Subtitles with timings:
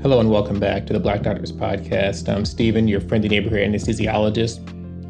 [0.00, 2.32] Hello and welcome back to the Black Doctors Podcast.
[2.32, 4.60] I'm Steven, your friendly neighborhood anesthesiologist.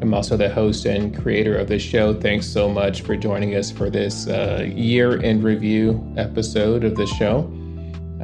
[0.01, 2.19] I'm also the host and creator of this show.
[2.19, 7.05] Thanks so much for joining us for this uh, year in review episode of the
[7.05, 7.41] show.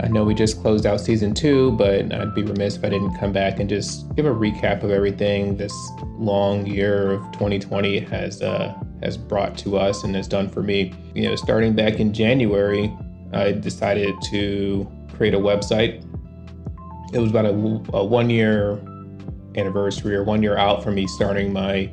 [0.01, 3.15] I know we just closed out season two, but I'd be remiss if I didn't
[3.19, 5.71] come back and just give a recap of everything this
[6.17, 8.73] long year of 2020 has uh,
[9.03, 10.95] has brought to us and has done for me.
[11.13, 12.91] You know, starting back in January,
[13.33, 16.03] I decided to create a website
[17.15, 17.51] it was about a,
[17.93, 18.77] a one year
[19.55, 21.89] anniversary or one year out from me starting my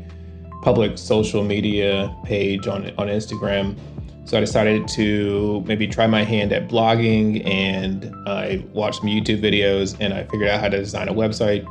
[0.62, 3.78] public social media page on on Instagram.
[4.24, 9.40] So I decided to maybe try my hand at blogging and I watched some YouTube
[9.40, 11.64] videos and I figured out how to design a website.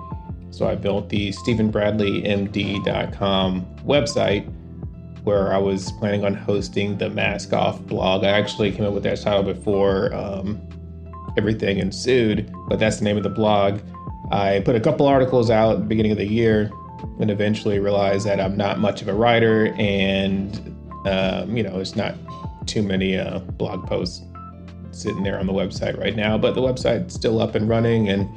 [0.53, 4.53] So I built the StevenBradleyMD.com website
[5.23, 8.25] where I was planning on hosting the Mask Off blog.
[8.25, 10.61] I actually came up with that title before um,
[11.37, 13.79] everything ensued, but that's the name of the blog.
[14.31, 16.71] I put a couple articles out at the beginning of the year
[17.19, 20.55] and eventually realized that I'm not much of a writer and,
[21.05, 22.15] um, you know, it's not
[22.65, 24.23] too many uh, blog posts
[24.91, 28.29] sitting there on the website right now, but the website's still up and running and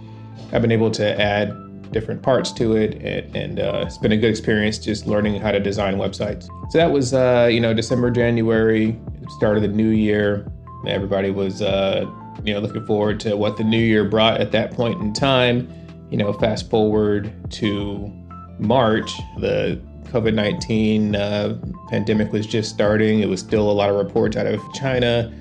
[0.52, 1.52] I've been able to add
[1.92, 5.52] different parts to it and, and uh, it's been a good experience just learning how
[5.52, 6.48] to design websites.
[6.70, 10.50] So that was, uh, you know, December, January, start of the new year.
[10.86, 12.04] Everybody was uh,
[12.42, 15.72] you know, looking forward to what the new year brought at that point in time.
[16.10, 18.12] You know, fast forward to
[18.58, 23.20] March, the COVID 19 uh, pandemic was just starting.
[23.20, 25.32] It was still a lot of reports out of China,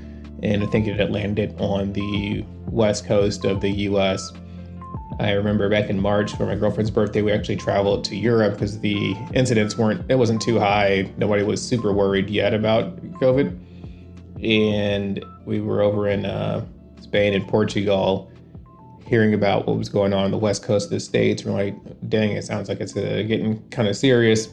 [0.41, 4.31] and I think it had landed on the west coast of the US.
[5.19, 8.79] I remember back in March for my girlfriend's birthday, we actually traveled to Europe because
[8.79, 11.11] the incidents weren't, it wasn't too high.
[11.17, 13.57] Nobody was super worried yet about COVID.
[14.43, 16.65] And we were over in uh,
[17.03, 18.31] Spain and Portugal,
[19.05, 21.43] hearing about what was going on on the west coast of the states.
[21.43, 21.75] We're like,
[22.09, 24.47] dang, it sounds like it's uh, getting kind of serious.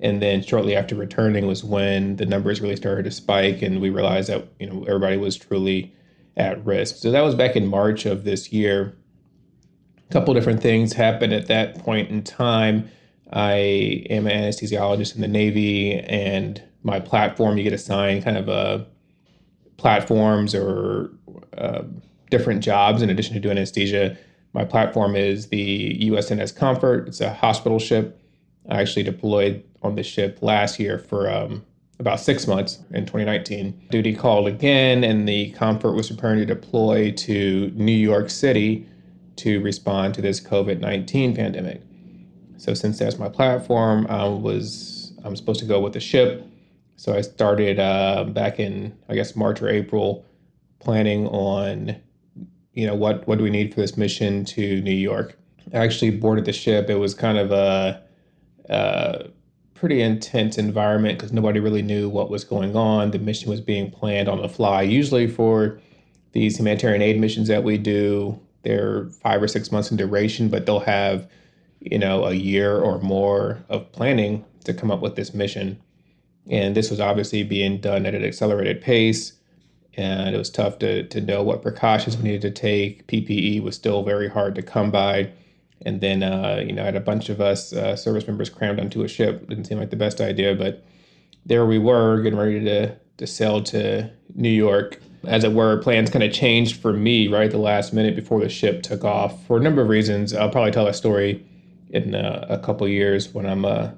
[0.00, 3.90] And then shortly after returning was when the numbers really started to spike, and we
[3.90, 5.94] realized that you know everybody was truly
[6.36, 6.96] at risk.
[6.96, 8.96] So that was back in March of this year.
[10.08, 12.88] A couple different things happened at that point in time.
[13.32, 13.52] I
[14.10, 18.86] am an anesthesiologist in the Navy, and my platform, you get assigned kind of a
[19.76, 21.10] platforms or
[21.58, 21.82] uh,
[22.30, 24.16] different jobs in addition to doing anesthesia.
[24.54, 27.08] My platform is the USNS Comfort.
[27.08, 28.20] It's a hospital ship.
[28.68, 31.64] I actually deployed on the ship last year for um,
[31.98, 33.88] about six months in 2019.
[33.90, 38.86] Duty called again, and the Comfort was preparing to deploy to New York City
[39.36, 41.82] to respond to this COVID 19 pandemic.
[42.56, 46.46] So since that's my platform, I was I'm supposed to go with the ship.
[46.96, 50.24] So I started uh, back in I guess March or April
[50.82, 51.96] planning on,
[52.74, 55.38] you know, what what do we need for this mission to New York.
[55.72, 56.90] I actually boarded the ship.
[56.90, 58.02] It was kind of a,
[58.68, 59.28] a
[59.74, 63.12] pretty intense environment because nobody really knew what was going on.
[63.12, 64.82] The mission was being planned on the fly.
[64.82, 65.80] Usually for
[66.32, 70.66] these humanitarian aid missions that we do, they're five or six months in duration, but
[70.66, 71.28] they'll have,
[71.80, 75.80] you know, a year or more of planning to come up with this mission.
[76.48, 79.32] And this was obviously being done at an accelerated pace
[79.94, 83.06] and it was tough to, to know what precautions we needed to take.
[83.08, 85.30] PPE was still very hard to come by.
[85.84, 88.80] And then, uh, you know, I had a bunch of us uh, service members crammed
[88.80, 89.48] onto a ship.
[89.48, 90.84] Didn't seem like the best idea, but
[91.44, 95.00] there we were getting ready to, to sail to New York.
[95.24, 98.48] As it were, plans kind of changed for me right the last minute before the
[98.48, 100.34] ship took off for a number of reasons.
[100.34, 101.44] I'll probably tell that story
[101.90, 103.90] in uh, a couple years when I'm uh,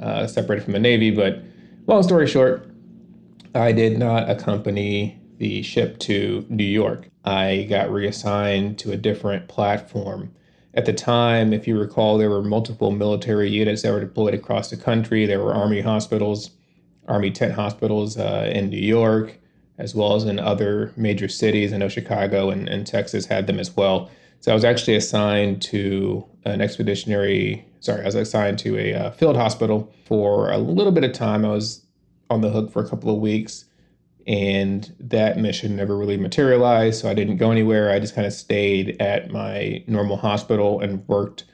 [0.00, 1.10] uh, separated from the Navy.
[1.10, 1.42] But
[1.86, 2.69] long story short,
[3.54, 7.08] I did not accompany the ship to New York.
[7.24, 10.32] I got reassigned to a different platform.
[10.74, 14.70] At the time, if you recall, there were multiple military units that were deployed across
[14.70, 15.26] the country.
[15.26, 16.50] There were Army hospitals,
[17.08, 19.36] Army tent hospitals uh, in New York,
[19.78, 21.72] as well as in other major cities.
[21.72, 24.10] I know Chicago and, and Texas had them as well.
[24.38, 29.10] So I was actually assigned to an expeditionary, sorry, I was assigned to a uh,
[29.10, 31.44] field hospital for a little bit of time.
[31.44, 31.84] I was
[32.30, 33.66] on the hook for a couple of weeks
[34.26, 37.90] and that mission never really materialized so i didn't go anywhere.
[37.90, 41.44] I just kind of stayed at my normal hospital and worked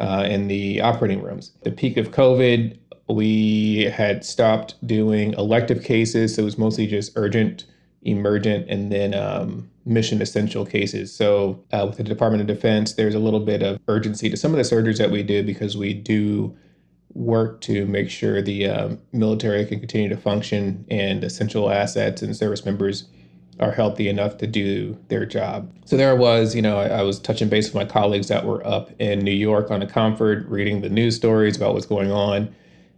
[0.00, 1.52] uh, in the operating rooms.
[1.62, 2.78] The peak of covid
[3.08, 7.66] we had stopped doing elective cases so it was mostly just urgent
[8.02, 11.14] emergent and then um, mission essential cases.
[11.14, 14.54] So uh, with the department of defense there's a little bit of urgency to some
[14.54, 16.56] of the surgeries that we do because we do
[17.14, 22.36] work to make sure the um, military can continue to function and essential assets and
[22.36, 23.04] service members
[23.60, 25.72] are healthy enough to do their job.
[25.84, 28.44] So there I was, you know, I, I, was touching base with my colleagues that
[28.44, 32.10] were up in New York on the Comfort, reading the news stories about what's going
[32.10, 32.52] on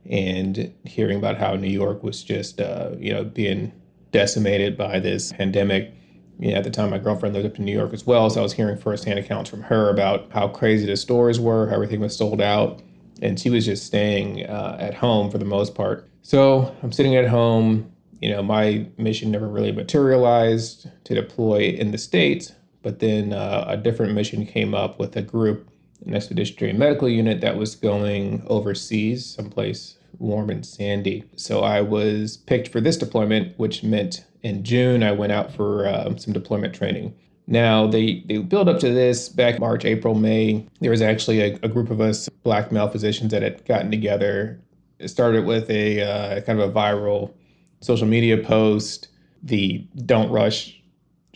[0.08, 3.72] and hearing about how New York was just, uh, you know, being
[4.12, 5.92] decimated by this pandemic.
[6.38, 8.40] You know, at the time, my girlfriend lived up in New York as well, so
[8.40, 12.00] I was hearing firsthand accounts from her about how crazy the stores were, how everything
[12.00, 12.82] was sold out,
[13.22, 16.08] and she was just staying uh, at home for the most part.
[16.22, 17.92] So I'm sitting at home.
[18.20, 22.52] You know, my mission never really materialized to deploy in the states,
[22.82, 25.68] but then uh, a different mission came up with a group,
[26.04, 31.24] an expeditionary medical unit that was going overseas, someplace warm and sandy.
[31.36, 35.86] So I was picked for this deployment, which meant in June I went out for
[35.86, 37.14] uh, some deployment training.
[37.46, 40.66] Now they they build up to this back March, April, May.
[40.80, 44.60] There was actually a, a group of us black male physicians that had gotten together.
[44.98, 47.34] It started with a uh, kind of a viral
[47.80, 49.08] social media post.
[49.42, 50.80] The "Don't Rush"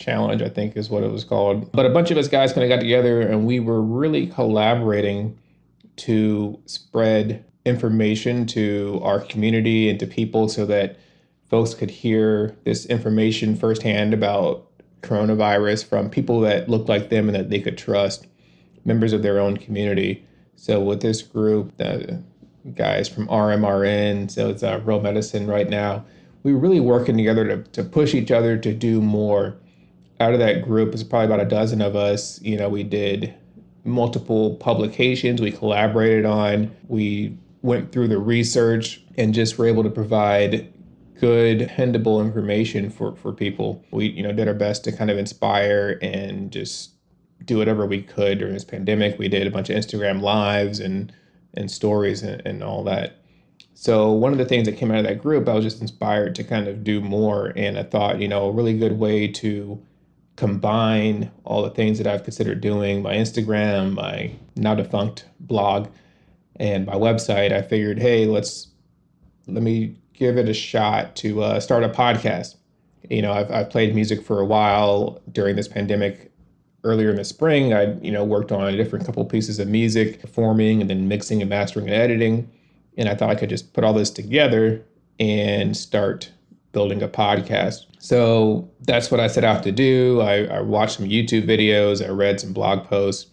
[0.00, 1.70] challenge, I think, is what it was called.
[1.72, 5.38] But a bunch of us guys kind of got together and we were really collaborating
[5.96, 10.98] to spread information to our community and to people so that
[11.50, 14.69] folks could hear this information firsthand about
[15.02, 18.26] coronavirus from people that looked like them and that they could trust,
[18.84, 20.26] members of their own community.
[20.56, 22.22] So with this group, the
[22.74, 26.04] guys from RMRN, so it's uh, Real Medicine right now,
[26.42, 29.56] we were really working together to, to push each other to do more.
[30.20, 32.40] Out of that group, it's probably about a dozen of us.
[32.42, 33.34] You know, we did
[33.84, 36.74] multiple publications we collaborated on.
[36.88, 40.72] We went through the research and just were able to provide
[41.20, 43.84] good dependable information for for people.
[43.90, 46.92] We you know did our best to kind of inspire and just
[47.44, 49.18] do whatever we could during this pandemic.
[49.18, 51.12] We did a bunch of instagram lives and
[51.54, 53.16] and stories and, and all that.
[53.74, 56.34] So one of the things that came out of that group i was just inspired
[56.36, 57.52] to kind of do more.
[57.56, 59.80] And i thought you know a really good way to
[60.36, 65.88] combine all the things that i've considered doing my instagram my now defunct blog
[66.60, 68.68] and my website, I figured, hey, let's
[69.48, 72.56] let me give it a shot to uh, start a podcast.
[73.08, 76.28] You know, I've, I've played music for a while during this pandemic.
[76.82, 80.20] Earlier in the spring, I you know worked on a different couple pieces of music,
[80.20, 82.50] performing and then mixing and mastering and editing.
[82.96, 84.82] And I thought I could just put all this together
[85.18, 86.30] and start
[86.72, 87.84] building a podcast.
[87.98, 90.22] So that's what I set out to do.
[90.22, 93.26] I, I watched some YouTube videos, I read some blog posts,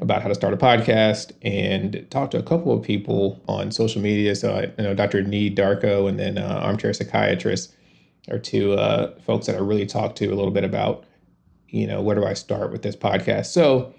[0.00, 4.02] about how to start a podcast and talked to a couple of people on social
[4.02, 4.34] media.
[4.34, 5.22] So, I, you know, Dr.
[5.22, 7.74] Nii Darko and then uh, Armchair Psychiatrist
[8.30, 11.04] are two uh, folks that I really talked to a little bit about,
[11.68, 13.46] you know, where do I start with this podcast?
[13.46, 13.94] So,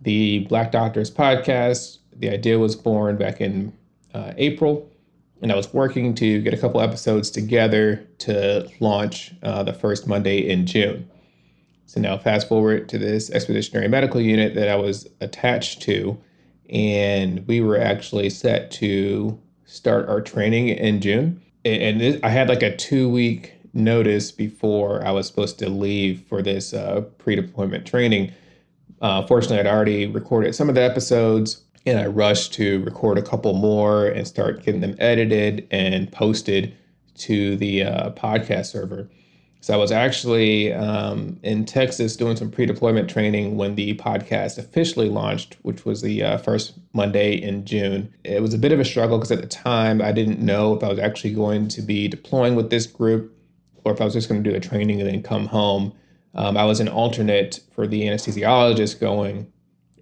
[0.00, 3.72] the Black Doctors podcast, the idea was born back in
[4.14, 4.88] uh, April,
[5.42, 10.06] and I was working to get a couple episodes together to launch uh, the first
[10.06, 11.08] Monday in June.
[11.88, 16.18] So now fast forward to this expeditionary medical unit that I was attached to,
[16.68, 21.40] and we were actually set to start our training in June.
[21.64, 26.22] And this, I had like a two week notice before I was supposed to leave
[26.28, 28.32] for this uh, pre deployment training.
[29.00, 33.22] Uh, fortunately, I'd already recorded some of the episodes and I rushed to record a
[33.22, 36.76] couple more and start getting them edited and posted
[37.20, 39.08] to the uh, podcast server.
[39.60, 45.08] So I was actually um, in Texas doing some pre-deployment training when the podcast officially
[45.08, 48.12] launched, which was the uh, first Monday in June.
[48.22, 50.84] It was a bit of a struggle because at the time I didn't know if
[50.84, 53.36] I was actually going to be deploying with this group
[53.84, 55.92] or if I was just going to do the training and then come home.
[56.34, 59.50] Um, I was an alternate for the anesthesiologist going,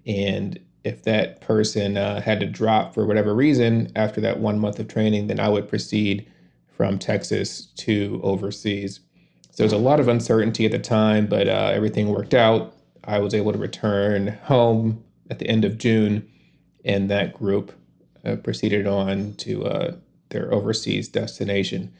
[0.05, 4.77] and if that person uh, had to drop for whatever reason after that one month
[4.79, 6.31] of training, then I would proceed
[6.67, 8.99] from Texas to overseas.
[9.57, 12.75] There was a lot of uncertainty at the time, but uh, everything worked out.
[13.03, 16.29] I was able to return home at the end of June,
[16.85, 17.73] and that group
[18.23, 19.95] uh, proceeded on to uh,
[20.29, 21.91] their overseas destination.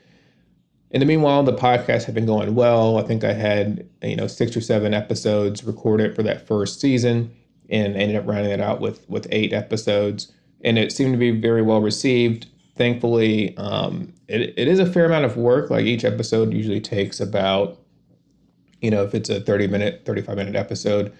[0.91, 2.97] In the meanwhile, the podcast had been going well.
[2.97, 7.35] I think I had you know six or seven episodes recorded for that first season,
[7.69, 10.31] and ended up rounding it out with with eight episodes.
[10.63, 12.47] And it seemed to be very well received
[12.77, 15.69] thankfully, um, it, it is a fair amount of work.
[15.69, 17.79] Like each episode usually takes about,
[18.81, 21.13] you know, if it's a 30 minute, 35 minute episode,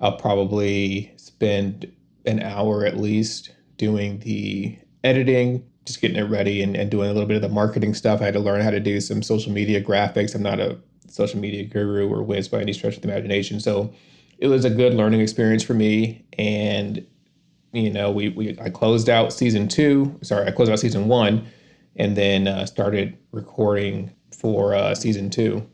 [0.00, 1.90] I'll probably spend
[2.26, 7.12] an hour at least doing the editing, just getting it ready and, and doing a
[7.12, 8.20] little bit of the marketing stuff.
[8.20, 10.34] I had to learn how to do some social media graphics.
[10.34, 13.60] I'm not a social media guru or whiz by any stretch of the imagination.
[13.60, 13.92] So
[14.38, 16.24] it was a good learning experience for me.
[16.38, 17.06] And
[17.72, 20.18] you know, we, we I closed out season two.
[20.22, 21.46] Sorry, I closed out season one,
[21.96, 25.66] and then uh, started recording for uh, season two.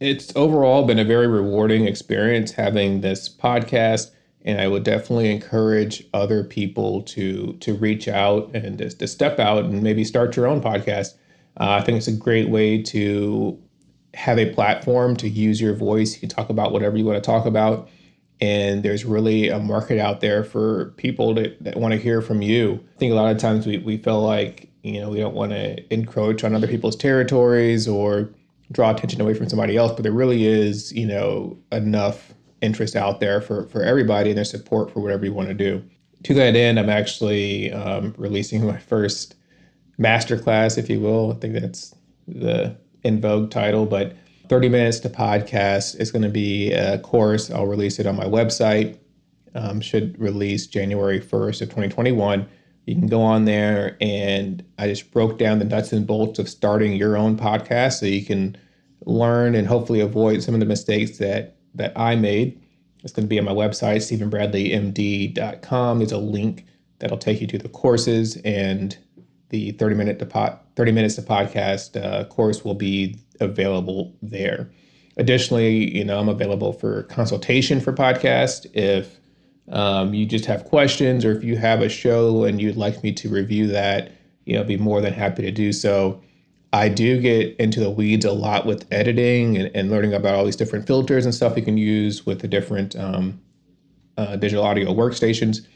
[0.00, 4.10] it's overall been a very rewarding experience having this podcast
[4.46, 9.38] and I would definitely encourage other people to to reach out and to, to step
[9.38, 11.14] out and maybe start your own podcast.
[11.58, 13.60] Uh, I think it's a great way to
[14.14, 16.14] have a platform to use your voice.
[16.14, 17.88] You can talk about whatever you want to talk about,
[18.40, 22.40] and there's really a market out there for people that, that want to hear from
[22.40, 22.80] you.
[22.94, 25.52] I think a lot of times we, we feel like you know we don't want
[25.52, 28.30] to encroach on other people's territories or
[28.72, 33.20] draw attention away from somebody else, but there really is you know enough interest out
[33.20, 35.82] there for, for everybody and their support for whatever you want to do.
[36.24, 39.34] To that end, I'm actually um, releasing my first
[39.98, 41.32] masterclass, if you will.
[41.32, 41.94] I think that's
[42.26, 44.16] the in vogue title, but
[44.48, 47.50] 30 minutes to podcast is going to be a course.
[47.50, 48.98] I'll release it on my website.
[49.54, 52.46] Um, should release January 1st of 2021.
[52.86, 56.48] You can go on there and I just broke down the nuts and bolts of
[56.48, 58.56] starting your own podcast so you can
[59.04, 62.60] learn and hopefully avoid some of the mistakes that that I made.
[63.02, 65.98] It's going to be on my website, stevenbradleymd.com.
[65.98, 66.64] There's a link
[66.98, 68.96] that'll take you to the courses, and
[69.50, 74.70] the 30 minute to pot, 30 minutes to podcast uh, course will be available there.
[75.18, 78.66] Additionally, you know, I'm available for consultation for podcast.
[78.74, 79.20] If
[79.68, 83.12] um, you just have questions, or if you have a show and you'd like me
[83.12, 84.12] to review that,
[84.44, 86.22] you know, be more than happy to do so.
[86.72, 90.44] I do get into the weeds a lot with editing and, and learning about all
[90.44, 93.40] these different filters and stuff you can use with the different um,
[94.16, 95.66] uh, digital audio workstations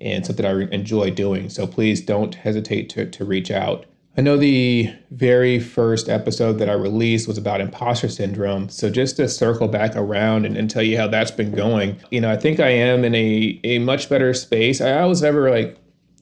[0.00, 1.48] and something I enjoy doing.
[1.48, 3.86] So please don't hesitate to, to reach out.
[4.14, 8.68] I know the very first episode that I released was about imposter syndrome.
[8.68, 12.20] So just to circle back around and, and tell you how that's been going, you
[12.20, 14.82] know, I think I am in a, a much better space.
[14.82, 15.78] I was never like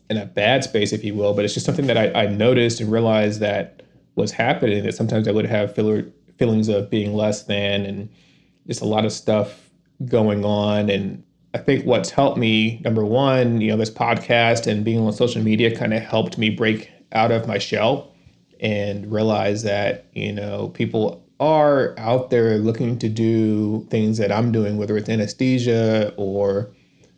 [0.09, 2.81] in a bad space, if you will, but it's just something that I, I noticed
[2.81, 3.83] and realized that
[4.15, 8.09] was happening that sometimes I would have feelings of being less than and
[8.69, 9.69] just a lot of stuff
[10.05, 10.91] going on.
[10.91, 15.13] And I think what's helped me, number one, you know, this podcast and being on
[15.13, 18.13] social media kind of helped me break out of my shell
[18.61, 24.53] and realize that, you know, people are out there looking to do things that I'm
[24.53, 26.71] doing, whether it's anesthesia or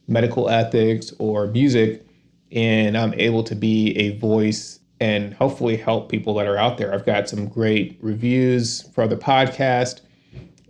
[0.07, 2.07] medical ethics or music.
[2.53, 6.95] And I'm able to be a voice and hopefully help people that are out there.
[6.95, 10.01] I've got some great reviews for the podcast.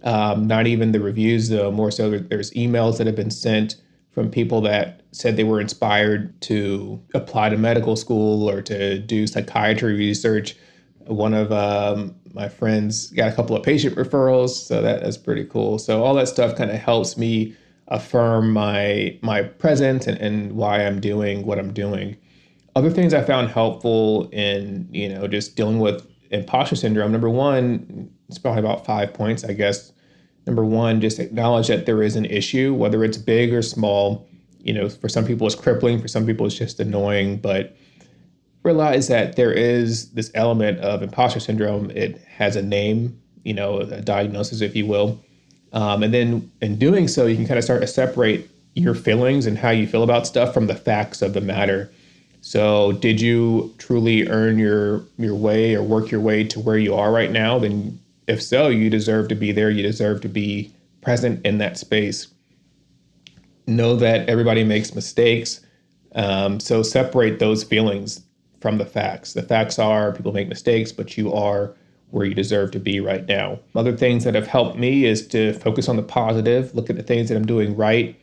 [0.04, 3.76] Um, not even the reviews, though, more so there's emails that have been sent
[4.10, 9.26] from people that said they were inspired to apply to medical school or to do
[9.26, 10.56] psychiatry research.
[11.06, 15.44] One of um, my friends got a couple of patient referrals, so that is pretty
[15.44, 15.78] cool.
[15.78, 17.54] So all that stuff kind of helps me
[17.88, 22.16] affirm my my presence and, and why I'm doing what I'm doing.
[22.74, 27.12] Other things I found helpful in, you know, just dealing with imposter syndrome.
[27.12, 29.92] Number one, it's probably about five points, I guess.
[30.46, 34.26] Number one, just acknowledge that there is an issue, whether it's big or small.
[34.62, 37.76] You know, for some people it's crippling, for some people it's just annoying, but
[38.62, 41.90] realize that there is this element of imposter syndrome.
[41.90, 45.20] It has a name, you know, a diagnosis, if you will.
[45.72, 49.46] Um, and then in doing so, you can kind of start to separate your feelings
[49.46, 51.90] and how you feel about stuff from the facts of the matter.
[52.40, 56.94] So, did you truly earn your your way or work your way to where you
[56.94, 57.58] are right now?
[57.58, 59.70] Then, if so, you deserve to be there.
[59.70, 62.26] You deserve to be present in that space.
[63.66, 65.60] Know that everybody makes mistakes.
[66.14, 68.22] Um, so, separate those feelings
[68.60, 69.32] from the facts.
[69.32, 71.74] The facts are people make mistakes, but you are
[72.10, 73.58] where you deserve to be right now.
[73.74, 77.02] Other things that have helped me is to focus on the positive, look at the
[77.02, 78.14] things that I'm doing right,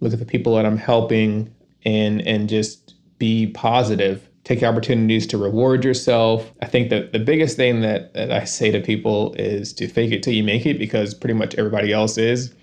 [0.00, 1.52] look at the people that I'm helping,
[1.84, 6.52] and and just be positive, take opportunities to reward yourself.
[6.62, 10.12] I think that the biggest thing that, that I say to people is to fake
[10.12, 12.54] it till you make it because pretty much everybody else is.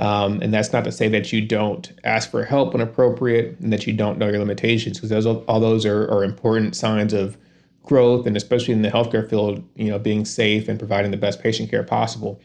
[0.00, 3.70] Um, and that's not to say that you don't ask for help when appropriate and
[3.70, 7.36] that you don't know your limitations because those all those are, are important signs of
[7.82, 11.42] growth and especially in the healthcare field, you know, being safe and providing the best
[11.42, 12.40] patient care possible.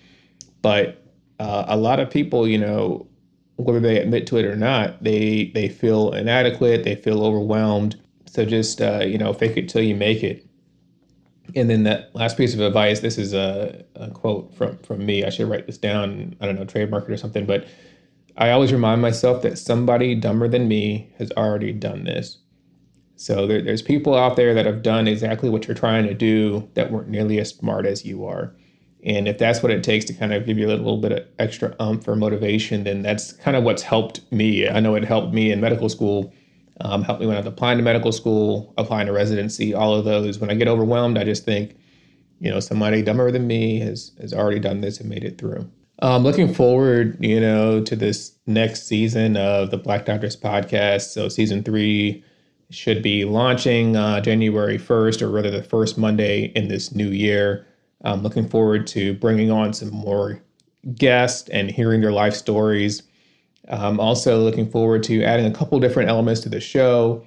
[0.62, 1.02] But
[1.40, 3.08] uh, a lot of people, you know,
[3.56, 7.96] whether they admit to it or not, they they feel inadequate, they feel overwhelmed.
[8.26, 10.46] So just uh, you know, fake it till you make it.
[11.56, 15.24] And then that last piece of advice, this is a, a quote from from me.
[15.24, 16.36] I should write this down.
[16.42, 17.46] I don't know, trademark it or something.
[17.46, 17.68] But
[18.38, 22.40] I always remind myself that somebody dumber than me has already done this.
[23.16, 26.70] So there, there's people out there that have done exactly what you're trying to do
[26.74, 28.54] that weren't nearly as smart as you are.
[29.06, 31.26] And if that's what it takes to kind of give you a little bit of
[31.40, 34.68] extra umph or motivation, then that's kind of what's helped me.
[34.68, 36.34] I know it helped me in medical school,
[36.82, 40.06] um, helped me when I was applying to medical school, applying to residency, all of
[40.06, 40.40] those.
[40.40, 41.76] When I get overwhelmed, I just think,
[42.40, 45.70] you know, somebody dumber than me has has already done this and made it through.
[46.02, 51.14] Um, looking forward, you know, to this next season of the Black Doctors podcast.
[51.14, 52.24] So season three
[52.70, 57.66] should be launching uh, January 1st, or rather the first Monday in this new year.
[58.04, 60.42] I'm looking forward to bringing on some more
[60.94, 63.04] guests and hearing their life stories.
[63.70, 67.26] I'm also looking forward to adding a couple different elements to the show.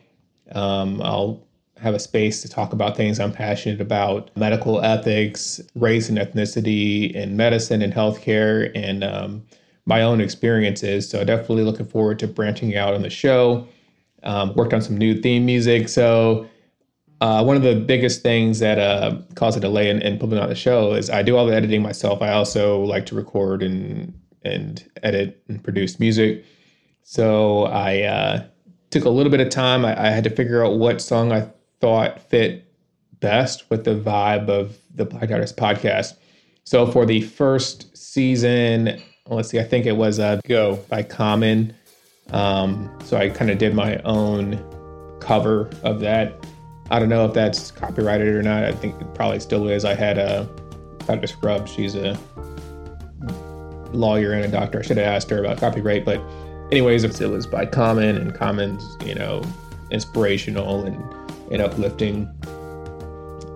[0.53, 1.47] Um, I'll
[1.81, 7.13] have a space to talk about things I'm passionate about medical ethics, race and ethnicity
[7.13, 9.45] in medicine and healthcare, and um,
[9.87, 11.09] my own experiences.
[11.09, 13.67] So, definitely looking forward to branching out on the show.
[14.25, 15.89] Um, worked on some new theme music.
[15.89, 16.49] So,
[17.21, 20.49] uh, one of the biggest things that uh, caused a delay in, in putting on
[20.49, 22.23] the show is I do all the editing myself.
[22.23, 26.45] I also like to record and and edit and produce music.
[27.03, 28.45] So I uh,
[28.91, 29.85] took a little bit of time.
[29.85, 31.49] I, I, had to figure out what song I
[31.81, 32.73] thought fit
[33.21, 36.15] best with the vibe of the Black Doctors podcast.
[36.65, 41.75] So for the first season, let's see, I think it was uh, "Go" by Common.
[42.31, 44.63] Um, so I kind of did my own
[45.21, 46.47] cover of that.
[46.91, 48.65] I don't know if that's copyrighted or not.
[48.65, 49.85] I think it probably still is.
[49.85, 50.49] I had a
[51.07, 51.27] Dr.
[51.27, 51.69] Scrub.
[51.69, 52.19] She's a
[53.93, 54.81] lawyer and a doctor.
[54.81, 56.21] I should have asked her about copyright, but
[56.71, 59.43] anyways, it was by Common and Common's, you know,
[59.91, 60.97] inspirational and,
[61.51, 62.29] and uplifting.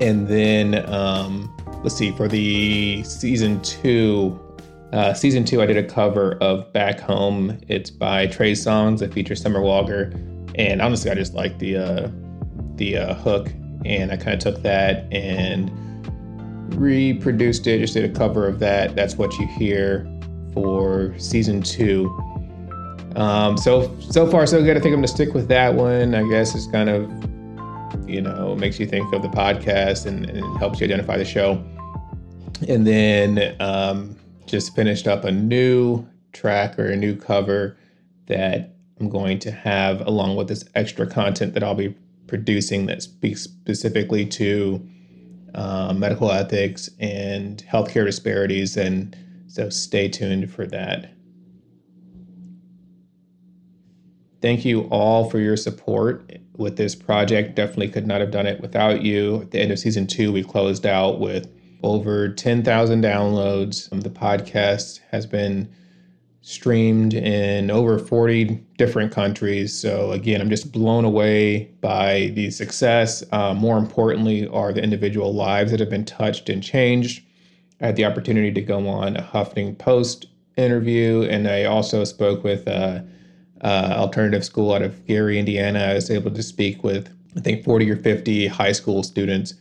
[0.01, 4.39] And then um, let's see, for the season two,
[4.93, 7.59] uh, season two, I did a cover of Back Home.
[7.69, 9.03] It's by Trey Songz.
[9.03, 10.13] It features Summer Walker,
[10.55, 12.09] and honestly, I just like the uh,
[12.77, 13.51] the uh, hook,
[13.85, 15.71] and I kind of took that and
[16.75, 17.79] reproduced it.
[17.79, 18.95] Just did a cover of that.
[18.95, 20.07] That's what you hear
[20.53, 22.09] for season two.
[23.17, 24.77] Um, so so far so good.
[24.77, 26.15] I think I'm gonna stick with that one.
[26.15, 27.11] I guess it's kind of
[28.09, 31.63] you know makes you think of the podcast and, and helps you identify the show.
[32.69, 34.17] And then um,
[34.47, 37.77] just finished up a new track or a new cover
[38.27, 41.95] that I'm going to have along with this extra content that I'll be
[42.29, 44.87] producing that speaks specifically to
[45.55, 49.17] uh, medical ethics and healthcare disparities and
[49.53, 51.13] so stay tuned for that.
[54.41, 57.55] Thank you all for your support with this project.
[57.55, 59.43] Definitely could not have done it without you.
[59.43, 63.91] At the end of season two, we closed out with over 10,000 downloads.
[63.91, 65.71] The podcast has been
[66.41, 69.79] streamed in over 40 different countries.
[69.79, 73.23] So, again, I'm just blown away by the success.
[73.33, 77.23] Uh, more importantly, are the individual lives that have been touched and changed.
[77.83, 82.45] I had the opportunity to go on a Huffington Post interview, and I also spoke
[82.45, 83.05] with a,
[83.63, 85.81] uh, uh, alternative school out of Gary, Indiana.
[85.81, 89.55] I was able to speak with I think 40 or 50 high school students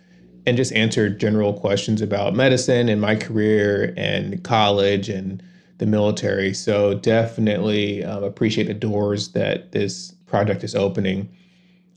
[0.45, 5.41] and just answer general questions about medicine and my career and college and
[5.77, 6.53] the military.
[6.53, 11.29] So definitely um, appreciate the doors that this project is opening.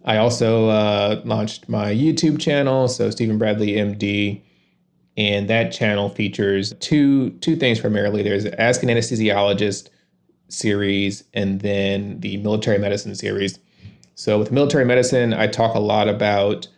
[0.05, 4.43] I also uh, launched my YouTube channel, so Steven Bradley MD
[5.17, 8.23] and that channel features two two things primarily.
[8.23, 9.89] There's Ask an Anesthesiologist
[10.49, 13.59] series, and then the military medicine series.
[14.15, 16.69] So with military medicine, I talk a lot about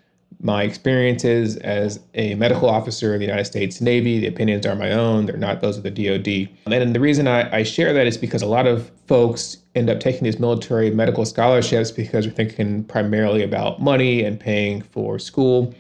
[0.43, 4.21] my experiences as a medical officer in the United States Navy.
[4.21, 6.49] The opinions are my own; they're not those of the DoD.
[6.71, 10.01] And the reason I, I share that is because a lot of folks end up
[10.01, 15.75] taking these military medical scholarships because they're thinking primarily about money and paying for school.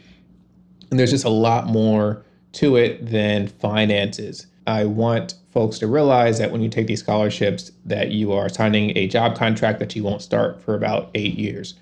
[0.90, 2.25] And there's just a lot more
[2.57, 4.47] to it than finances.
[4.66, 8.97] I want folks to realize that when you take these scholarships, that you are signing
[8.97, 11.75] a job contract that you won't start for about eight years.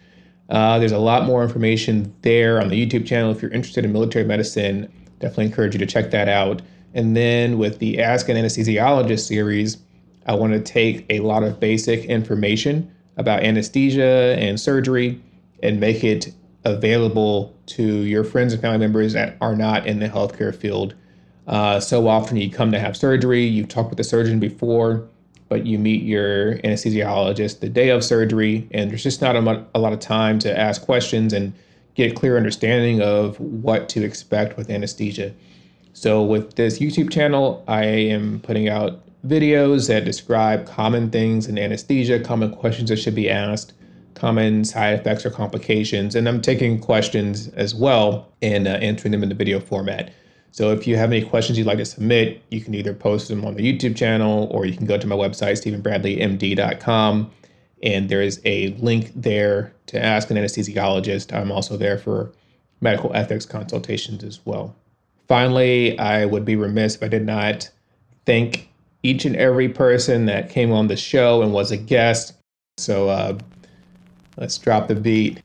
[0.51, 3.31] Uh, there's a lot more information there on the YouTube channel.
[3.31, 6.61] If you're interested in military medicine, definitely encourage you to check that out.
[6.93, 9.79] And then with the Ask an Anesthesiologist series,
[10.27, 15.21] I want to take a lot of basic information about anesthesia and surgery
[15.63, 16.33] and make it
[16.65, 20.95] available to your friends and family members that are not in the healthcare field.
[21.47, 25.07] Uh, so often you come to have surgery, you've talked with the surgeon before,
[25.49, 29.79] but you meet your anesthesiologist the day of surgery, and there's just not a, a
[29.79, 31.53] lot of time to ask questions and
[31.95, 35.33] get a clear understanding of what to expect with anesthesia.
[35.93, 41.57] So, with this YouTube channel, I am putting out videos that describe common things in
[41.57, 43.75] anesthesia, common questions that should be asked,
[44.15, 46.15] common side effects or complications.
[46.15, 50.13] And I'm taking questions as well and uh, answering them in the video format.
[50.51, 53.45] So if you have any questions you'd like to submit, you can either post them
[53.45, 57.31] on the YouTube channel or you can go to my website, stevenbradleymd.com.
[57.83, 61.37] And there is a link there to ask an anesthesiologist.
[61.37, 62.33] I'm also there for
[62.81, 64.77] medical ethics consultations as well.
[65.27, 67.71] Finally, I would be remiss if I did not
[68.27, 68.69] thank
[69.03, 72.33] each and every person that came on the show and was a guest.
[72.79, 73.39] So uh,
[74.37, 75.43] let's drop the beat.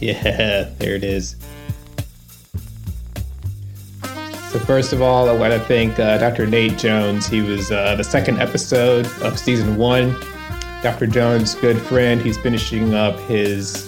[0.00, 1.36] Yeah, there it is.
[4.52, 6.46] So first of all, I want to thank uh, Dr.
[6.46, 7.26] Nate Jones.
[7.26, 10.14] He was uh, the second episode of season one.
[10.82, 11.06] Dr.
[11.06, 12.20] Jones, good friend.
[12.20, 13.86] He's finishing up his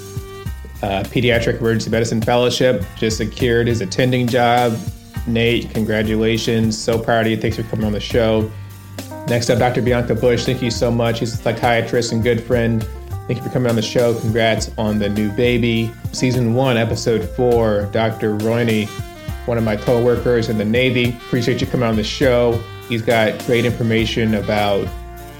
[0.82, 2.84] uh, pediatric emergency medicine fellowship.
[2.96, 4.78] Just secured his attending job.
[5.26, 6.78] Nate, congratulations.
[6.78, 7.36] So proud of you.
[7.36, 8.50] Thanks for coming on the show.
[9.26, 9.80] Next up, Dr.
[9.80, 10.44] Bianca Bush.
[10.44, 11.20] Thank you so much.
[11.20, 12.86] He's a psychiatrist and good friend.
[13.26, 14.18] Thank you for coming on the show.
[14.20, 15.90] Congrats on the new baby.
[16.12, 18.36] Season one, episode four, Dr.
[18.36, 18.86] Royne,
[19.46, 21.10] one of my co-workers in the Navy.
[21.10, 22.62] Appreciate you coming on the show.
[22.86, 24.86] He's got great information about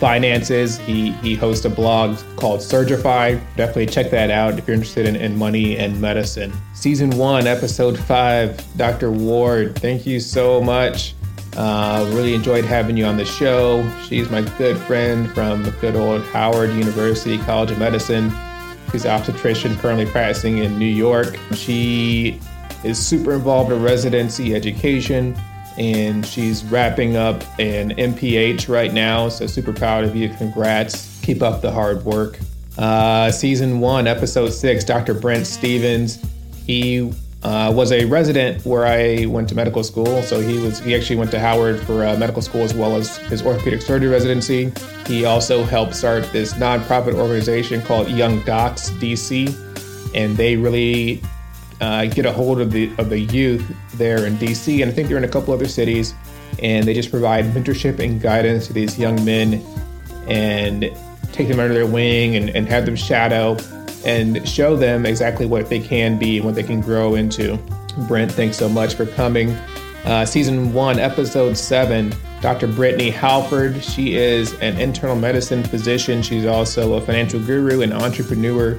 [0.00, 0.78] finances.
[0.78, 3.38] He he hosts a blog called Surgify.
[3.56, 6.54] Definitely check that out if you're interested in, in money and medicine.
[6.72, 9.10] Season one, episode five, Dr.
[9.10, 9.78] Ward.
[9.78, 11.14] Thank you so much.
[11.56, 13.88] Uh, really enjoyed having you on the show.
[14.08, 18.32] She's my good friend from good old Howard University College of Medicine.
[18.90, 21.38] She's an obstetrician currently practicing in New York.
[21.54, 22.40] She
[22.82, 25.36] is super involved in residency education
[25.78, 29.28] and she's wrapping up an MPH right now.
[29.28, 30.28] So, super proud of you.
[30.30, 31.20] Congrats.
[31.22, 32.38] Keep up the hard work.
[32.76, 35.14] Uh, season one, episode six, Dr.
[35.14, 36.20] Brent Stevens.
[36.66, 37.12] He
[37.44, 40.22] uh, was a resident where I went to medical school.
[40.22, 43.18] So he was he actually went to Howard for uh, medical school as well as
[43.18, 44.72] his orthopedic surgery residency.
[45.06, 49.54] He also helped start this nonprofit organization called Young Docs DC,
[50.14, 51.22] and they really
[51.82, 55.08] uh, get a hold of the of the youth there in DC, and I think
[55.08, 56.14] they're in a couple other cities,
[56.62, 59.62] and they just provide mentorship and guidance to these young men,
[60.28, 60.90] and
[61.32, 63.56] take them under their wing and, and have them shadow
[64.04, 67.58] and show them exactly what they can be and what they can grow into.
[68.08, 69.50] Brent, thanks so much for coming.
[70.04, 72.66] Uh, season one, episode seven, Dr.
[72.66, 73.82] Brittany Halford.
[73.82, 76.22] She is an internal medicine physician.
[76.22, 78.78] She's also a financial guru and entrepreneur.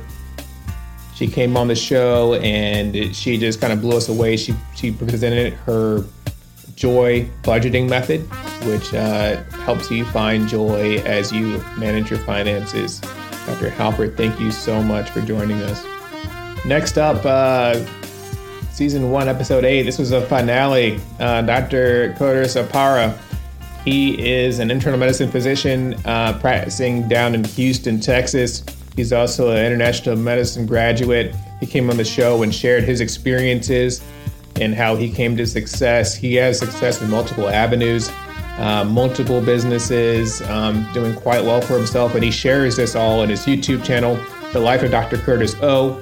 [1.16, 4.38] She came on the show and she just kind of blew us away.
[4.38, 6.04] She she presented her
[6.76, 8.22] joy budgeting method,
[8.66, 13.02] which uh, helps you find joy as you manage your finances.
[13.46, 13.70] Dr.
[13.70, 15.86] Halpert, thank you so much for joining us.
[16.66, 17.86] Next up, uh,
[18.72, 19.84] season one, episode eight.
[19.84, 21.00] This was a finale.
[21.20, 22.14] Uh, Dr.
[22.18, 23.16] Curtis Apara.
[23.84, 28.64] He is an internal medicine physician uh, practicing down in Houston, Texas.
[28.96, 31.36] He's also an international medicine graduate.
[31.60, 34.02] He came on the show and shared his experiences
[34.60, 36.16] and how he came to success.
[36.16, 38.10] He has success in multiple avenues
[38.58, 43.30] uh, multiple businesses, um, doing quite well for himself, and he shares this all in
[43.30, 44.18] his YouTube channel,
[44.54, 45.18] The Life of Dr.
[45.18, 46.00] Curtis O.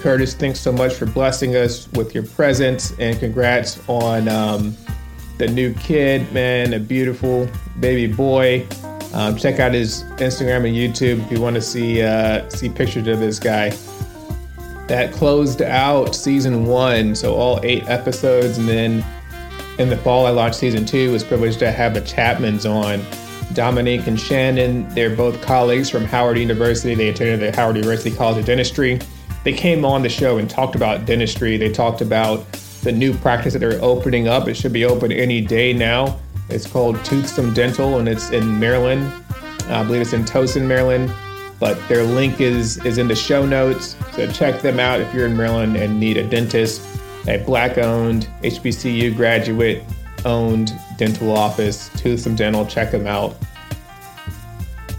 [0.00, 4.76] Curtis, thanks so much for blessing us with your presence, and congrats on um,
[5.38, 7.48] the new kid, man, a beautiful
[7.80, 8.66] baby boy.
[9.12, 13.06] Um, check out his Instagram and YouTube if you want to see uh, see pictures
[13.08, 13.70] of this guy.
[14.88, 19.04] That closed out season one, so all eight episodes, and then
[19.78, 21.12] in the fall, I launched season two.
[21.12, 23.04] Was privileged to have the Chapmans on.
[23.54, 26.94] Dominique and Shannon, they're both colleagues from Howard University.
[26.94, 28.98] They attended the Howard University College of Dentistry.
[29.44, 31.56] They came on the show and talked about dentistry.
[31.56, 32.50] They talked about
[32.82, 34.48] the new practice that they're opening up.
[34.48, 36.18] It should be open any day now.
[36.48, 39.12] It's called Toothsome Dental, and it's in Maryland.
[39.68, 41.12] I believe it's in Towson, Maryland.
[41.58, 43.96] But their link is is in the show notes.
[44.12, 46.80] So check them out if you're in Maryland and need a dentist
[47.26, 49.82] a black owned HBCU graduate
[50.24, 52.66] owned dental office, Toothsome Dental.
[52.66, 53.36] Check them out.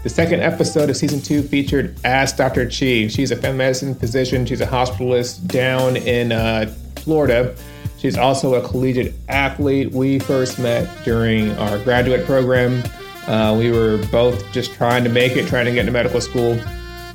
[0.02, 2.66] The second episode of season two featured Ask Dr.
[2.66, 3.08] Chi.
[3.08, 4.44] She's a family medicine physician.
[4.44, 7.56] She's a hospitalist down in uh, Florida.
[7.98, 9.92] She's also a collegiate athlete.
[9.92, 12.82] We first met during our graduate program.
[13.26, 16.60] Uh, we were both just trying to make it, trying to get into medical school.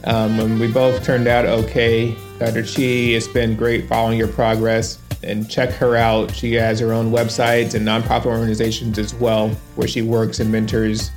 [0.06, 2.16] Um, and we both turned out okay.
[2.40, 2.64] Dr.
[2.64, 2.82] Chi,
[3.16, 6.34] it's been great following your progress and check her out.
[6.34, 11.12] She has her own websites and nonprofit organizations as well, where she works and mentors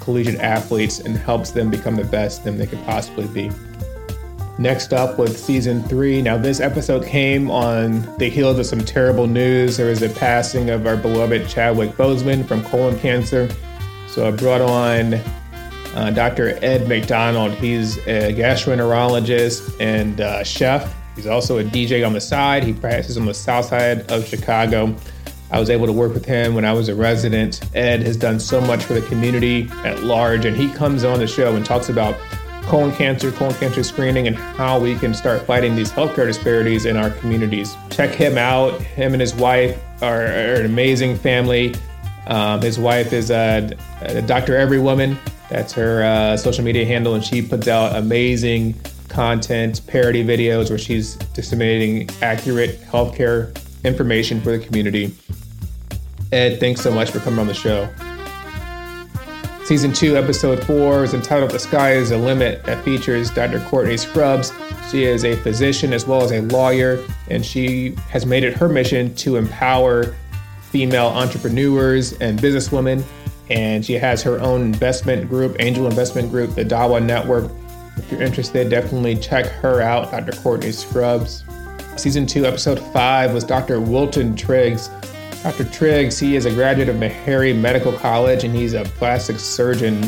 [0.00, 3.50] collegiate athletes and helps them become the best them they could possibly be.
[4.58, 6.20] Next up with season three.
[6.20, 9.76] Now, this episode came on the heels of some terrible news.
[9.76, 13.48] There was the passing of our beloved Chadwick Boseman from colon cancer.
[14.08, 15.20] So I brought on
[15.94, 16.58] uh, Dr.
[16.64, 17.52] Ed McDonald.
[17.54, 22.62] He's a gastroenterologist and uh, chef He's also a DJ on the side.
[22.62, 24.94] He practices on the south side of Chicago.
[25.50, 27.60] I was able to work with him when I was a resident.
[27.74, 31.26] Ed has done so much for the community at large, and he comes on the
[31.26, 32.16] show and talks about
[32.66, 36.96] colon cancer, colon cancer screening, and how we can start fighting these healthcare disparities in
[36.96, 37.76] our communities.
[37.90, 38.80] Check him out.
[38.80, 41.74] Him and his wife are, are an amazing family.
[42.28, 44.56] Um, his wife is a, a Dr.
[44.56, 45.18] Every Woman.
[45.48, 48.74] That's her uh, social media handle, and she puts out amazing
[49.08, 55.14] content, parody videos where she's disseminating accurate healthcare information for the community.
[56.32, 57.88] Ed, thanks so much for coming on the show.
[59.64, 62.64] Season 2, Episode 4 is entitled The Sky is the Limit.
[62.64, 63.60] That features Dr.
[63.60, 64.52] Courtney Scrubs.
[64.90, 68.68] She is a physician as well as a lawyer, and she has made it her
[68.68, 70.14] mission to empower
[70.70, 73.04] female entrepreneurs and businesswomen.
[73.50, 77.50] And she has her own investment group, angel investment group, the Dawa Network.
[77.96, 80.32] If you're interested, definitely check her out, Dr.
[80.40, 81.44] Courtney Scrubs.
[81.96, 83.80] Season 2, Episode 5 was Dr.
[83.80, 84.88] Wilton Triggs.
[85.42, 85.64] Dr.
[85.64, 90.02] Triggs, he is a graduate of Meharry Medical College and he's a plastic surgeon.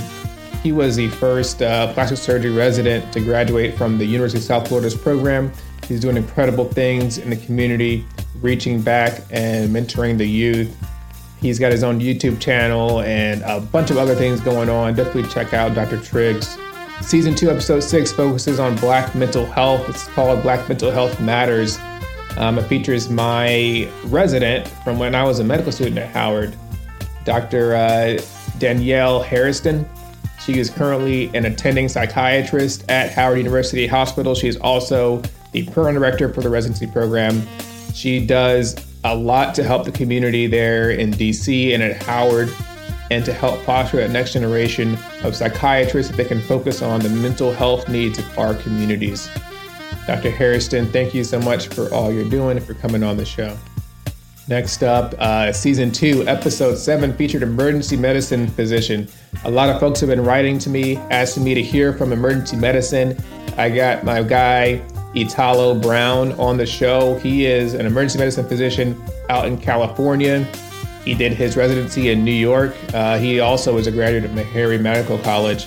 [0.63, 4.69] He was the first uh, plastic surgery resident to graduate from the University of South
[4.69, 5.51] Florida's program.
[5.89, 8.05] He's doing incredible things in the community,
[8.41, 10.77] reaching back and mentoring the youth.
[11.41, 14.95] He's got his own YouTube channel and a bunch of other things going on.
[14.95, 15.99] Definitely check out Dr.
[15.99, 16.59] Triggs.
[17.01, 19.89] Season 2, Episode 6 focuses on Black mental health.
[19.89, 21.79] It's called Black Mental Health Matters.
[22.37, 26.55] Um, it features my resident from when I was a medical student at Howard,
[27.25, 27.75] Dr.
[27.75, 28.21] Uh,
[28.59, 29.89] Danielle Harrison.
[30.45, 34.35] She is currently an attending psychiatrist at Howard University Hospital.
[34.35, 35.23] She is also
[35.53, 37.43] the program director for the residency program.
[37.95, 42.53] She does a lot to help the community there in DC and at Howard
[43.11, 47.53] and to help foster that next generation of psychiatrists that can focus on the mental
[47.53, 49.29] health needs of our communities.
[50.07, 50.31] Dr.
[50.31, 53.57] Harrison, thank you so much for all you're doing and for coming on the show.
[54.49, 59.09] Next up, uh, season two, episode seven, featured emergency medicine physician.
[59.45, 62.57] A lot of folks have been writing to me, asking me to hear from emergency
[62.57, 63.17] medicine.
[63.57, 64.83] I got my guy,
[65.15, 67.19] Italo Brown, on the show.
[67.19, 70.47] He is an emergency medicine physician out in California.
[71.05, 72.77] He did his residency in New York.
[72.95, 75.67] Uh, he also is a graduate of Meharry Medical College,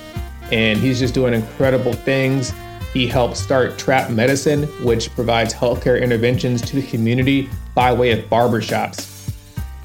[0.51, 2.53] and he's just doing incredible things.
[2.93, 8.29] He helped start Trap Medicine, which provides healthcare interventions to the community by way of
[8.29, 9.33] barbershops.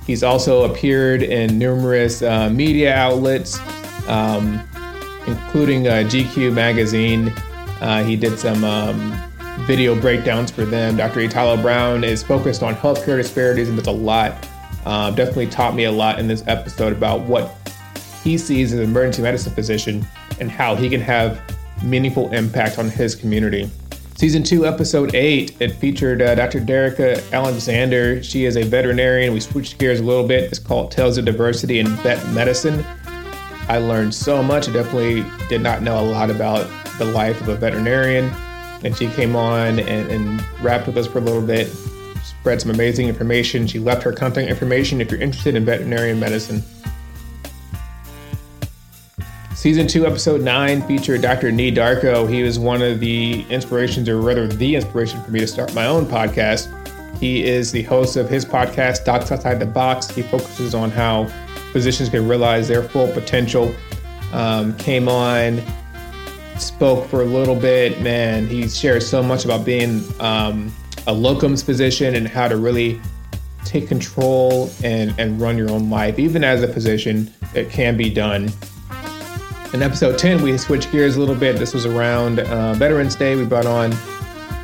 [0.07, 3.59] He's also appeared in numerous uh, media outlets,
[4.09, 4.61] um,
[5.27, 7.29] including uh, GQ magazine.
[7.81, 9.28] Uh, he did some um,
[9.67, 10.97] video breakdowns for them.
[10.97, 11.21] Dr.
[11.21, 14.49] Italo Brown is focused on healthcare disparities and does a lot.
[14.87, 17.55] Uh, definitely taught me a lot in this episode about what
[18.23, 20.07] he sees as an emergency medicine physician
[20.41, 21.41] and how he can have
[21.83, 23.71] meaningful impact on his community.
[24.17, 26.61] Season 2, Episode 8, it featured uh, Dr.
[26.61, 28.21] Derica Alexander.
[28.21, 29.33] She is a veterinarian.
[29.33, 30.45] We switched gears a little bit.
[30.45, 32.85] It's called Tales of Diversity in Vet Medicine.
[33.69, 34.69] I learned so much.
[34.69, 36.69] I definitely did not know a lot about
[36.99, 38.33] the life of a veterinarian.
[38.85, 41.67] And she came on and, and rapped with us for a little bit,
[42.25, 43.67] spread some amazing information.
[43.67, 46.63] She left her contact information if you're interested in veterinarian medicine.
[49.59, 51.51] Season 2, Episode 9 featured Dr.
[51.51, 52.33] Nii Darko.
[52.33, 55.87] He was one of the inspirations, or rather, the inspiration for me to start my
[55.87, 56.73] own podcast.
[57.19, 60.09] He is the host of his podcast, Docs Outside the Box.
[60.09, 61.27] He focuses on how
[61.73, 63.75] physicians can realize their full potential.
[64.33, 65.61] Um, came on,
[66.61, 68.01] spoke for a little bit.
[68.01, 70.73] Man, he shares so much about being um,
[71.07, 73.01] a locums position and how to really
[73.65, 76.19] take control and, and run your own life.
[76.19, 77.33] Even as a position.
[77.55, 78.51] it can be done.
[79.75, 81.59] In episode 10, we switched gears a little bit.
[81.59, 83.37] This was around uh, Veterans Day.
[83.37, 83.95] We brought on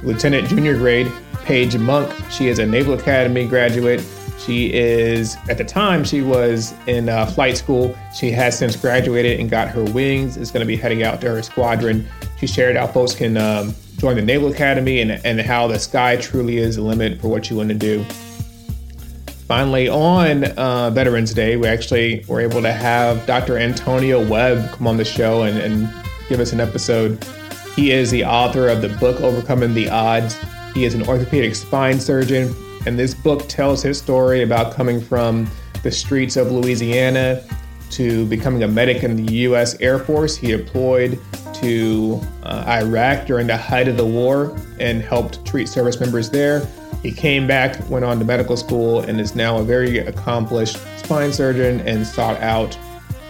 [0.02, 1.12] Lieutenant Junior Grade
[1.44, 2.11] Paige Monk.
[2.30, 4.00] She is a Naval Academy graduate.
[4.44, 7.96] She is, at the time, she was in uh, flight school.
[8.14, 11.28] She has since graduated and got her wings, is going to be heading out to
[11.30, 12.07] her squadron.
[12.38, 16.16] She shared how folks can um, join the Naval Academy and, and how the sky
[16.16, 18.04] truly is the limit for what you want to do.
[19.46, 23.57] Finally, on uh, Veterans Day, we actually were able to have Dr.
[23.57, 25.88] Antonio Webb come on the show and, and
[26.28, 27.22] give us an episode.
[27.76, 30.37] He is the author of the book Overcoming the Odds.
[30.74, 32.54] He is an orthopedic spine surgeon,
[32.87, 35.49] and this book tells his story about coming from
[35.83, 37.44] the streets of Louisiana
[37.90, 39.81] to becoming a medic in the U.S.
[39.81, 40.37] Air Force.
[40.37, 41.20] He deployed
[41.55, 46.66] to uh, Iraq during the height of the war and helped treat service members there.
[47.03, 51.33] He came back, went on to medical school, and is now a very accomplished spine
[51.33, 52.79] surgeon and sought out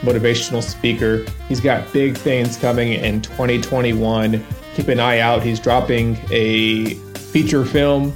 [0.03, 1.25] motivational speaker.
[1.49, 4.45] He's got big things coming in 2021.
[4.75, 5.43] Keep an eye out.
[5.43, 6.95] He's dropping a
[7.35, 8.15] feature film.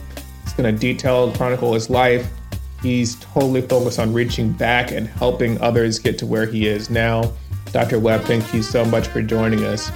[0.58, 2.28] Going to detail, chronicle his life.
[2.82, 7.32] He's totally focused on reaching back and helping others get to where he is now.
[7.70, 8.00] Dr.
[8.00, 9.88] Webb, thank you so much for joining us.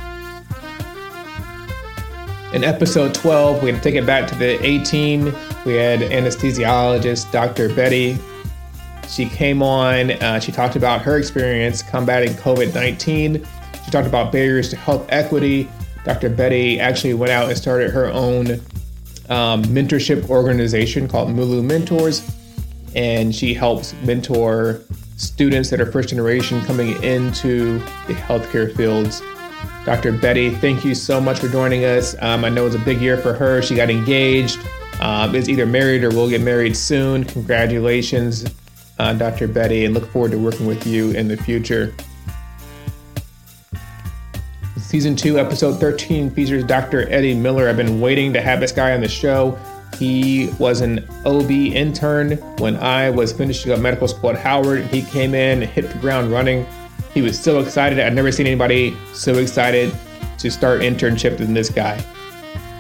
[2.55, 5.25] In episode 12, we're going to take it back to the 18.
[5.67, 7.75] We had anesthesiologist Dr.
[7.75, 8.17] Betty.
[9.09, 13.45] She came on, uh, she talked about her experience combating COVID 19.
[13.85, 15.69] She talked about barriers to health equity.
[16.05, 16.31] Dr.
[16.31, 18.61] Betty actually went out and started her own
[19.29, 22.29] um, mentorship organization called Mulu Mentors,
[22.95, 24.83] and she helps mentor
[25.17, 29.23] students that are first generation coming into the healthcare fields.
[29.85, 30.13] Dr.
[30.13, 32.15] Betty, thank you so much for joining us.
[32.21, 33.63] Um, I know it's a big year for her.
[33.63, 34.59] She got engaged,
[35.01, 37.25] um, is either married or will get married soon.
[37.25, 38.45] Congratulations,
[38.99, 39.49] uh, Dr.
[39.49, 41.95] Betty, and look forward to working with you in the future.
[44.93, 47.11] Season 2, Episode 13 features Dr.
[47.11, 47.67] Eddie Miller.
[47.67, 49.59] I've been waiting to have this guy on the show.
[49.99, 54.85] He was an OB intern when I was finishing up medical school at Howard.
[54.89, 56.67] He came in, and hit the ground running.
[57.15, 58.01] He was so excited.
[58.01, 59.95] I'd never seen anybody so excited
[60.37, 61.97] to start internship than this guy.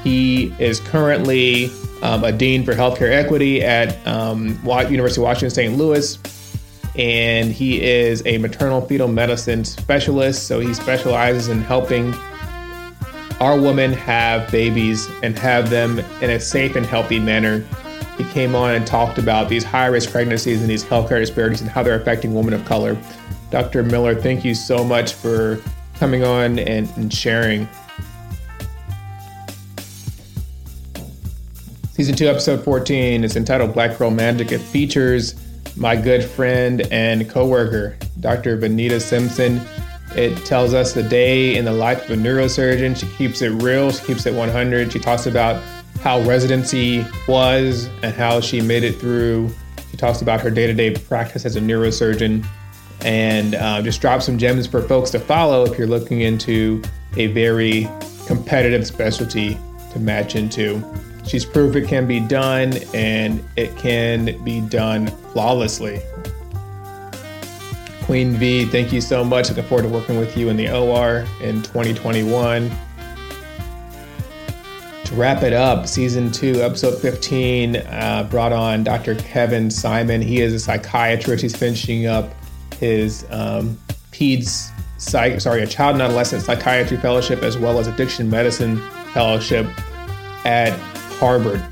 [0.05, 1.71] He is currently
[2.03, 5.79] um, a dean for healthcare equity at um, University of Washington St.
[5.79, 6.19] Louis
[6.97, 10.47] and he is a maternal fetal medicine specialist.
[10.47, 12.15] So he specializes in helping
[13.41, 17.65] our women have babies and have them in a safe and healthy manner.
[18.19, 21.71] He came on and talked about these high risk pregnancies and these healthcare disparities and
[21.71, 22.97] how they're affecting women of color.
[23.51, 23.83] Dr.
[23.83, 25.61] Miller, thank you so much for
[25.95, 27.69] coming on and, and sharing.
[31.93, 34.53] Season 2, Episode 14 is entitled Black Girl Magic.
[34.53, 35.35] It features
[35.77, 38.57] my good friend and coworker, Dr.
[38.57, 39.61] Benita Simpson.
[40.15, 42.97] It tells us the day in the life of a neurosurgeon.
[42.97, 44.93] She keeps it real, she keeps it 100.
[44.93, 45.63] She talks about
[46.01, 49.51] how residency was and how she made it through.
[49.91, 52.45] She talks about her day to day practice as a neurosurgeon
[53.01, 56.83] and uh, just drop some gems for folks to follow if you're looking into
[57.17, 57.89] a very
[58.27, 59.59] competitive specialty
[59.93, 60.83] to match into.
[61.33, 66.03] She's proved it can be done and it can be done flawlessly.
[68.03, 69.49] Queen V, thank you so much.
[69.49, 72.71] Looking forward to working with you in the OR in 2021.
[75.05, 79.15] To wrap it up, season two, episode 15, uh, brought on Dr.
[79.15, 80.21] Kevin Simon.
[80.21, 81.41] He is a psychiatrist.
[81.41, 82.35] He's finishing up
[82.75, 83.79] his um,
[84.11, 88.77] PEDS, psych, sorry, a child and adolescent psychiatry fellowship as well as addiction medicine
[89.15, 89.67] fellowship
[90.45, 90.79] at
[91.23, 91.63] Harvard.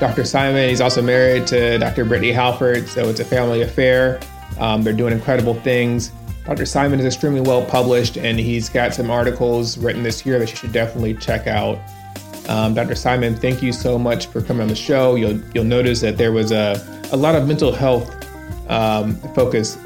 [0.00, 0.22] Dr.
[0.22, 2.04] Simon, he's also married to Dr.
[2.04, 4.20] Brittany Halford, so it's a family affair.
[4.58, 6.12] Um, they're doing incredible things.
[6.44, 6.66] Dr.
[6.66, 10.56] Simon is extremely well published, and he's got some articles written this year that you
[10.56, 11.78] should definitely check out.
[12.50, 12.94] Um, Dr.
[12.94, 15.14] Simon, thank you so much for coming on the show.
[15.14, 18.14] You'll you'll notice that there was a, a lot of mental health
[18.68, 19.78] um, focus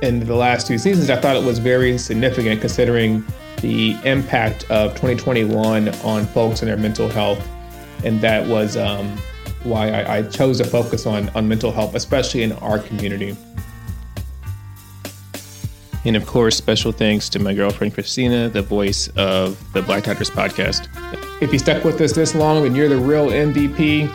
[0.00, 1.10] in the last two seasons.
[1.10, 3.22] I thought it was very significant considering
[3.60, 7.46] the impact of 2021 on folks and their mental health
[8.04, 9.16] and that was um,
[9.62, 13.36] why I, I, chose to focus on on mental health, especially in our community.
[16.04, 20.30] And of course, special thanks to my girlfriend Christina, the voice of the Black Doctors
[20.30, 20.88] podcast.
[21.42, 24.08] If you stuck with us this long, then you're the real MVP.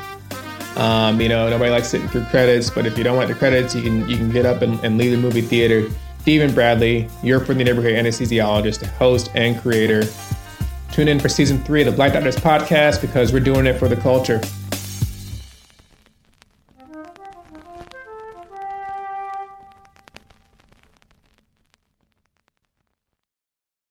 [0.78, 3.76] Um, you know, nobody likes sitting through credits, but if you don't want the credits,
[3.76, 5.90] you can you can get up and, and leave the movie theater.
[6.22, 10.04] Steven Bradley, your friendly neighborhood anesthesiologist, host and creator
[10.94, 13.88] Tune in for season three of the Black Doctors podcast because we're doing it for
[13.88, 14.40] the culture.